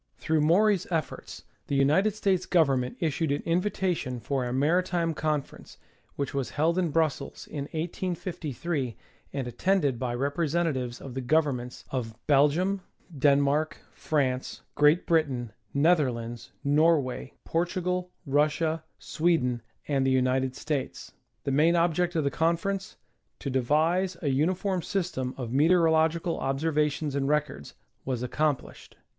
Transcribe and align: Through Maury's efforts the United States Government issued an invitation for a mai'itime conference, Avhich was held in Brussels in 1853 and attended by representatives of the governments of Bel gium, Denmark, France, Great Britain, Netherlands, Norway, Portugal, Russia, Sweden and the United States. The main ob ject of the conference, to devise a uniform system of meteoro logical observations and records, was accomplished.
Through 0.17 0.41
Maury's 0.41 0.87
efforts 0.89 1.43
the 1.67 1.75
United 1.75 2.15
States 2.15 2.47
Government 2.47 2.97
issued 2.99 3.31
an 3.31 3.43
invitation 3.45 4.19
for 4.19 4.43
a 4.43 4.51
mai'itime 4.51 5.15
conference, 5.15 5.77
Avhich 6.17 6.33
was 6.33 6.49
held 6.49 6.79
in 6.79 6.89
Brussels 6.89 7.45
in 7.45 7.65
1853 7.65 8.95
and 9.31 9.47
attended 9.47 9.99
by 9.99 10.15
representatives 10.15 10.99
of 11.01 11.13
the 11.13 11.21
governments 11.21 11.85
of 11.91 12.15
Bel 12.25 12.49
gium, 12.49 12.79
Denmark, 13.15 13.77
France, 13.91 14.63
Great 14.73 15.05
Britain, 15.05 15.53
Netherlands, 15.71 16.51
Norway, 16.63 17.33
Portugal, 17.45 18.09
Russia, 18.25 18.83
Sweden 18.97 19.61
and 19.87 20.03
the 20.03 20.09
United 20.09 20.55
States. 20.55 21.13
The 21.43 21.51
main 21.51 21.75
ob 21.75 21.93
ject 21.93 22.15
of 22.15 22.23
the 22.23 22.31
conference, 22.31 22.97
to 23.37 23.51
devise 23.51 24.17
a 24.23 24.29
uniform 24.29 24.81
system 24.81 25.35
of 25.37 25.51
meteoro 25.51 25.91
logical 25.91 26.39
observations 26.39 27.13
and 27.13 27.27
records, 27.27 27.75
was 28.03 28.23
accomplished. 28.23 28.97